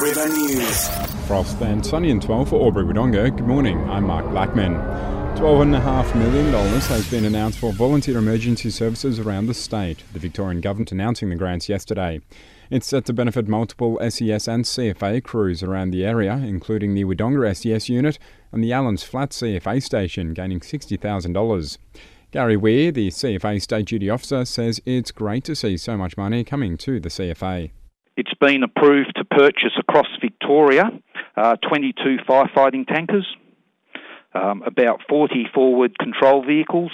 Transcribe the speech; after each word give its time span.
River 0.00 0.30
News. 0.30 0.88
Frost 1.26 1.60
and 1.60 1.84
sunny 1.84 2.10
and 2.10 2.22
12 2.22 2.48
for 2.48 2.64
Albury 2.64 2.86
Wodonga. 2.86 3.36
Good 3.36 3.46
morning, 3.46 3.78
I'm 3.90 4.04
Mark 4.04 4.24
Blackman. 4.30 4.76
$12.5 5.36 6.14
million 6.16 6.52
has 6.54 7.10
been 7.10 7.26
announced 7.26 7.58
for 7.58 7.70
volunteer 7.70 8.16
emergency 8.16 8.70
services 8.70 9.18
around 9.18 9.46
the 9.46 9.52
state, 9.52 10.02
the 10.14 10.18
Victorian 10.18 10.62
Government 10.62 10.90
announcing 10.90 11.28
the 11.28 11.36
grants 11.36 11.68
yesterday. 11.68 12.22
It's 12.70 12.86
set 12.86 13.04
to 13.06 13.12
benefit 13.12 13.46
multiple 13.46 13.98
SES 14.00 14.48
and 14.48 14.64
CFA 14.64 15.22
crews 15.22 15.62
around 15.62 15.90
the 15.90 16.06
area, 16.06 16.32
including 16.32 16.94
the 16.94 17.04
Wodonga 17.04 17.54
SES 17.54 17.90
unit 17.90 18.18
and 18.52 18.64
the 18.64 18.72
Allens 18.72 19.02
Flat 19.02 19.30
CFA 19.30 19.82
station, 19.82 20.32
gaining 20.32 20.60
$60,000. 20.60 21.78
Gary 22.30 22.56
Weir, 22.56 22.90
the 22.90 23.08
CFA 23.08 23.60
State 23.60 23.86
Duty 23.86 24.08
Officer, 24.08 24.46
says 24.46 24.80
it's 24.86 25.10
great 25.10 25.44
to 25.44 25.54
see 25.54 25.76
so 25.76 25.98
much 25.98 26.16
money 26.16 26.42
coming 26.42 26.78
to 26.78 27.00
the 27.00 27.10
CFA. 27.10 27.70
It's 28.20 28.34
been 28.34 28.62
approved 28.62 29.14
to 29.16 29.24
purchase 29.24 29.72
across 29.78 30.06
Victoria 30.20 30.90
uh, 31.38 31.56
22 31.66 32.18
firefighting 32.28 32.86
tankers, 32.86 33.26
um, 34.34 34.62
about 34.66 35.00
40 35.08 35.46
forward 35.54 35.98
control 35.98 36.44
vehicles, 36.44 36.90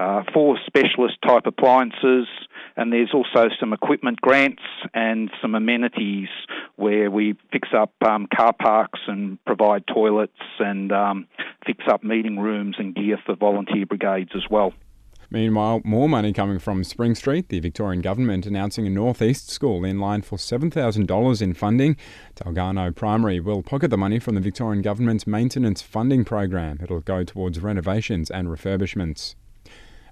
uh, 0.00 0.24
four 0.34 0.58
specialist 0.66 1.14
type 1.24 1.46
appliances, 1.46 2.26
and 2.76 2.92
there's 2.92 3.14
also 3.14 3.50
some 3.60 3.72
equipment 3.72 4.20
grants 4.20 4.64
and 4.92 5.30
some 5.40 5.54
amenities 5.54 6.28
where 6.74 7.08
we 7.08 7.36
fix 7.52 7.68
up 7.72 7.92
um, 8.04 8.26
car 8.36 8.52
parks 8.52 8.98
and 9.06 9.38
provide 9.44 9.84
toilets 9.86 10.32
and 10.58 10.90
um, 10.90 11.28
fix 11.64 11.84
up 11.88 12.02
meeting 12.02 12.40
rooms 12.40 12.74
and 12.80 12.96
gear 12.96 13.16
for 13.24 13.36
volunteer 13.36 13.86
brigades 13.86 14.32
as 14.34 14.50
well. 14.50 14.72
Meanwhile, 15.30 15.82
more 15.84 16.08
money 16.08 16.32
coming 16.32 16.58
from 16.58 16.84
Spring 16.84 17.14
Street, 17.14 17.48
the 17.48 17.60
Victorian 17.60 18.00
Government 18.00 18.46
announcing 18.46 18.86
a 18.86 18.90
northeast 18.90 19.50
school 19.50 19.84
in 19.84 19.98
line 19.98 20.22
for 20.22 20.38
$7,000 20.38 21.42
in 21.42 21.54
funding. 21.54 21.96
Talgarno 22.36 22.94
Primary 22.94 23.40
will 23.40 23.62
pocket 23.62 23.90
the 23.90 23.98
money 23.98 24.18
from 24.18 24.36
the 24.36 24.40
Victorian 24.40 24.82
Government's 24.82 25.26
maintenance 25.26 25.82
funding 25.82 26.24
program. 26.24 26.78
It'll 26.82 27.00
go 27.00 27.24
towards 27.24 27.60
renovations 27.60 28.30
and 28.30 28.48
refurbishments. 28.48 29.34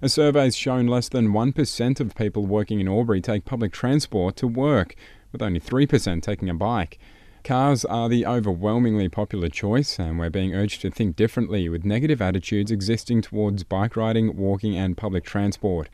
A 0.01 0.09
survey's 0.09 0.57
shown 0.57 0.87
less 0.87 1.07
than 1.07 1.29
1% 1.29 1.99
of 2.01 2.15
people 2.15 2.45
working 2.45 2.81
in 2.81 2.87
Albury 2.87 3.21
take 3.21 3.45
public 3.45 3.71
transport 3.71 4.35
to 4.35 4.47
work, 4.47 4.95
with 5.31 5.41
only 5.41 5.59
3% 5.59 6.21
taking 6.21 6.49
a 6.49 6.53
bike. 6.53 6.99
Cars 7.45 7.85
are 7.85 8.09
the 8.09 8.25
overwhelmingly 8.25 9.07
popular 9.07 9.49
choice, 9.49 9.99
and 9.99 10.17
we're 10.17 10.31
being 10.31 10.55
urged 10.55 10.81
to 10.81 10.89
think 10.89 11.15
differently 11.15 11.69
with 11.69 11.85
negative 11.85 12.19
attitudes 12.19 12.71
existing 12.71 13.21
towards 13.21 13.63
bike 13.63 13.95
riding, 13.95 14.35
walking, 14.35 14.75
and 14.75 14.97
public 14.97 15.23
transport. 15.23 15.87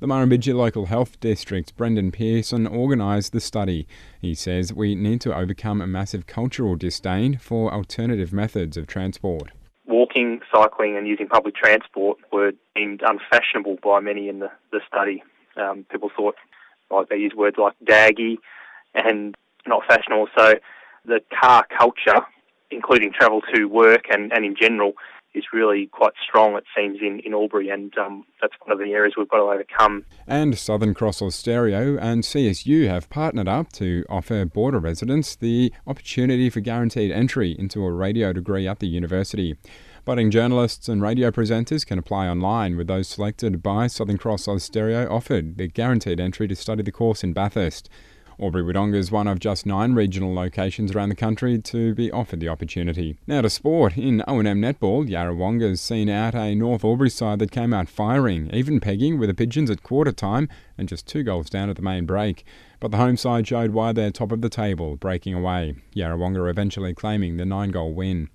The 0.00 0.08
Murrumbidgee 0.08 0.52
Local 0.52 0.86
Health 0.86 1.20
District's 1.20 1.70
Brendan 1.70 2.10
Pearson 2.10 2.66
organised 2.66 3.32
the 3.32 3.40
study. 3.40 3.86
He 4.20 4.34
says 4.34 4.74
we 4.74 4.96
need 4.96 5.20
to 5.20 5.32
overcome 5.32 5.80
a 5.80 5.86
massive 5.86 6.26
cultural 6.26 6.74
disdain 6.74 7.38
for 7.38 7.72
alternative 7.72 8.32
methods 8.32 8.76
of 8.76 8.88
transport. 8.88 9.52
Walking, 9.86 10.40
cycling, 10.52 10.96
and 10.96 11.06
using 11.06 11.28
public 11.28 11.54
transport 11.54 12.18
were 12.32 12.50
deemed 12.74 13.02
unfashionable 13.06 13.78
by 13.80 14.00
many 14.00 14.28
in 14.28 14.40
the, 14.40 14.50
the 14.72 14.80
study. 14.88 15.22
Um, 15.56 15.86
people 15.88 16.10
thought, 16.16 16.34
like, 16.90 17.10
they 17.10 17.16
used 17.16 17.36
words 17.36 17.58
like 17.58 17.74
daggy 17.84 18.38
and 18.92 19.36
not 19.68 19.84
fashionable. 19.86 20.26
So 20.36 20.54
the 21.06 21.20
car 21.40 21.66
culture, 21.78 22.24
including 22.70 23.12
travel 23.12 23.40
to 23.54 23.66
work 23.66 24.04
and, 24.10 24.32
and 24.32 24.44
in 24.44 24.56
general, 24.60 24.94
is 25.36 25.44
really 25.52 25.86
quite 25.86 26.14
strong, 26.26 26.56
it 26.56 26.64
seems, 26.74 26.98
in, 27.00 27.20
in 27.20 27.34
Albury, 27.34 27.68
and 27.68 27.96
um, 27.98 28.24
that's 28.40 28.54
one 28.64 28.72
of 28.72 28.78
the 28.78 28.92
areas 28.92 29.14
we've 29.16 29.28
got 29.28 29.36
to 29.36 29.42
overcome. 29.42 30.04
And 30.26 30.58
Southern 30.58 30.94
Cross 30.94 31.20
Austereo 31.20 31.98
and 32.00 32.22
CSU 32.22 32.88
have 32.88 33.10
partnered 33.10 33.46
up 33.46 33.70
to 33.72 34.04
offer 34.08 34.46
border 34.46 34.78
residents 34.78 35.36
the 35.36 35.72
opportunity 35.86 36.48
for 36.48 36.60
guaranteed 36.60 37.10
entry 37.10 37.54
into 37.58 37.84
a 37.84 37.92
radio 37.92 38.32
degree 38.32 38.66
at 38.66 38.78
the 38.78 38.88
university. 38.88 39.56
Budding 40.06 40.30
journalists 40.30 40.88
and 40.88 41.02
radio 41.02 41.30
presenters 41.30 41.84
can 41.84 41.98
apply 41.98 42.28
online, 42.28 42.76
with 42.76 42.86
those 42.86 43.08
selected 43.08 43.62
by 43.62 43.88
Southern 43.88 44.16
Cross 44.16 44.46
Austereo 44.46 45.10
offered 45.10 45.58
the 45.58 45.68
guaranteed 45.68 46.20
entry 46.20 46.48
to 46.48 46.56
study 46.56 46.82
the 46.82 46.92
course 46.92 47.22
in 47.22 47.32
Bathurst. 47.32 47.90
Albury 48.38 48.64
Wodonga 48.64 48.96
is 48.96 49.10
one 49.10 49.26
of 49.26 49.38
just 49.38 49.64
nine 49.64 49.94
regional 49.94 50.34
locations 50.34 50.92
around 50.92 51.08
the 51.08 51.14
country 51.14 51.58
to 51.58 51.94
be 51.94 52.10
offered 52.10 52.38
the 52.38 52.50
opportunity. 52.50 53.16
Now 53.26 53.40
to 53.40 53.48
sport. 53.48 53.96
In 53.96 54.22
O&M 54.28 54.60
netball, 54.60 55.08
Yarrawonga's 55.08 55.80
seen 55.80 56.10
out 56.10 56.34
a 56.34 56.54
North 56.54 56.84
Albury 56.84 57.08
side 57.08 57.38
that 57.38 57.50
came 57.50 57.72
out 57.72 57.88
firing, 57.88 58.50
even 58.52 58.78
pegging 58.78 59.18
with 59.18 59.30
the 59.30 59.34
Pigeons 59.34 59.70
at 59.70 59.82
quarter 59.82 60.12
time 60.12 60.50
and 60.76 60.86
just 60.86 61.06
two 61.06 61.22
goals 61.22 61.48
down 61.48 61.70
at 61.70 61.76
the 61.76 61.82
main 61.82 62.04
break. 62.04 62.44
But 62.78 62.90
the 62.90 62.98
home 62.98 63.16
side 63.16 63.48
showed 63.48 63.70
why 63.70 63.92
they're 63.92 64.10
top 64.10 64.32
of 64.32 64.42
the 64.42 64.50
table, 64.50 64.96
breaking 64.96 65.32
away. 65.32 65.76
Yarrawonga 65.94 66.50
eventually 66.50 66.92
claiming 66.92 67.38
the 67.38 67.46
nine 67.46 67.70
goal 67.70 67.94
win. 67.94 68.28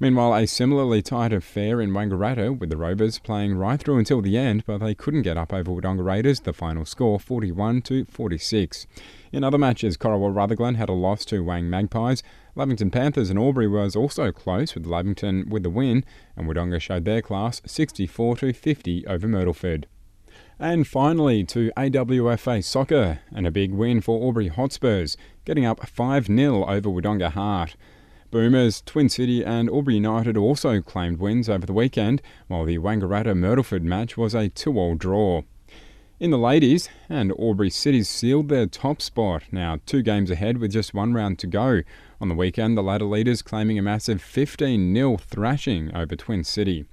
Meanwhile, 0.00 0.34
a 0.34 0.46
similarly 0.46 1.02
tight 1.02 1.32
affair 1.32 1.80
in 1.80 1.90
Wangaratta, 1.90 2.58
with 2.58 2.68
the 2.68 2.76
Rovers 2.76 3.20
playing 3.20 3.54
right 3.54 3.78
through 3.78 3.98
until 3.98 4.20
the 4.20 4.36
end, 4.36 4.64
but 4.66 4.78
they 4.78 4.94
couldn't 4.94 5.22
get 5.22 5.36
up 5.36 5.52
over 5.52 5.70
Wodonga 5.70 6.04
Raiders, 6.04 6.40
the 6.40 6.52
final 6.52 6.84
score 6.84 7.20
41 7.20 7.82
to 7.82 8.04
46. 8.06 8.88
In 9.30 9.44
other 9.44 9.58
matches, 9.58 9.96
Corowa 9.96 10.34
Rutherglen 10.34 10.74
had 10.74 10.88
a 10.88 10.92
loss 10.92 11.24
to 11.26 11.44
Wang 11.44 11.70
Magpies. 11.70 12.24
Lavington 12.56 12.90
Panthers 12.90 13.30
and 13.30 13.38
Albury 13.38 13.68
was 13.68 13.94
also 13.94 14.32
close, 14.32 14.74
with 14.74 14.86
Lavington 14.86 15.48
with 15.48 15.62
the 15.62 15.70
win, 15.70 16.04
and 16.36 16.48
Wodonga 16.48 16.80
showed 16.80 17.04
their 17.04 17.22
class 17.22 17.62
64 17.64 18.36
to 18.38 18.52
50 18.52 19.06
over 19.06 19.28
Myrtleford. 19.28 19.84
And 20.58 20.86
finally 20.86 21.44
to 21.44 21.70
AWFA 21.76 22.64
soccer, 22.64 23.20
and 23.32 23.46
a 23.46 23.52
big 23.52 23.72
win 23.72 24.00
for 24.00 24.24
Albury 24.24 24.48
Hotspurs, 24.48 25.16
getting 25.44 25.64
up 25.64 25.86
5 25.88 26.26
0 26.26 26.64
over 26.64 26.88
Wodonga 26.88 27.30
Heart. 27.30 27.76
Boomers, 28.34 28.82
Twin 28.84 29.08
City, 29.08 29.44
and 29.44 29.70
Albury 29.70 29.94
United 29.94 30.36
also 30.36 30.80
claimed 30.80 31.20
wins 31.20 31.48
over 31.48 31.64
the 31.64 31.72
weekend, 31.72 32.20
while 32.48 32.64
the 32.64 32.78
Wangaratta 32.78 33.32
Myrtleford 33.32 33.84
match 33.84 34.16
was 34.16 34.34
a 34.34 34.48
2 34.48 34.76
all 34.76 34.96
draw. 34.96 35.42
In 36.18 36.32
the 36.32 36.36
ladies, 36.36 36.88
and 37.08 37.30
Albury 37.38 37.70
City 37.70 38.02
sealed 38.02 38.48
their 38.48 38.66
top 38.66 39.00
spot, 39.00 39.44
now 39.52 39.78
two 39.86 40.02
games 40.02 40.32
ahead 40.32 40.58
with 40.58 40.72
just 40.72 40.92
one 40.92 41.14
round 41.14 41.38
to 41.38 41.46
go. 41.46 41.82
On 42.20 42.28
the 42.28 42.34
weekend, 42.34 42.76
the 42.76 42.82
ladder 42.82 43.04
leaders 43.04 43.40
claiming 43.40 43.78
a 43.78 43.82
massive 43.82 44.20
15 44.20 44.92
0 44.92 45.16
thrashing 45.18 45.94
over 45.94 46.16
Twin 46.16 46.42
City. 46.42 46.86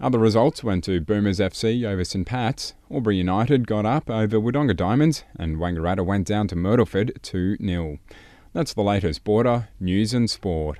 Other 0.00 0.20
results 0.20 0.62
went 0.62 0.84
to 0.84 1.00
Boomers 1.00 1.40
FC 1.40 1.84
over 1.84 2.04
St 2.04 2.24
Pat's, 2.24 2.74
Albury 2.88 3.16
United 3.16 3.66
got 3.66 3.84
up 3.84 4.08
over 4.08 4.38
Wodonga 4.38 4.76
Diamonds, 4.76 5.24
and 5.34 5.56
Wangaratta 5.56 6.06
went 6.06 6.28
down 6.28 6.46
to 6.46 6.54
Myrtleford 6.54 7.20
2 7.20 7.56
0. 7.56 7.98
That's 8.54 8.74
the 8.74 8.82
latest 8.82 9.24
border 9.24 9.70
news 9.80 10.12
and 10.12 10.28
sport. 10.28 10.78